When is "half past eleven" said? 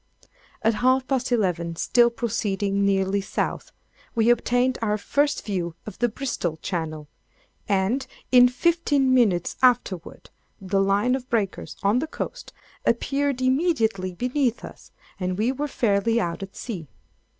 0.73-1.75